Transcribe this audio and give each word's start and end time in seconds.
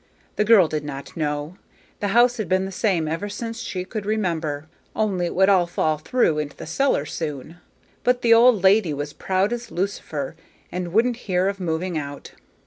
The 0.35 0.43
girl 0.43 0.67
did 0.67 0.83
not 0.83 1.15
know: 1.15 1.57
the 1.99 2.07
house 2.07 2.37
had 2.37 2.49
been 2.49 2.65
the 2.65 2.71
same 2.71 3.07
ever 3.07 3.29
since 3.29 3.59
she 3.59 3.85
could 3.85 4.03
remember, 4.07 4.65
only 4.95 5.27
it 5.27 5.35
would 5.35 5.47
all 5.47 5.67
fall 5.67 5.99
through 5.99 6.39
into 6.39 6.57
the 6.57 6.65
cellar 6.65 7.05
soon. 7.05 7.57
But 8.03 8.23
the 8.23 8.33
old 8.33 8.63
lady 8.63 8.95
was 8.95 9.13
proud 9.13 9.53
as 9.53 9.69
Lucifer, 9.69 10.35
and 10.71 10.91
wouldn't 10.91 11.17
hear 11.29 11.47
of 11.47 11.59
moving 11.59 11.99
out. 11.99 12.31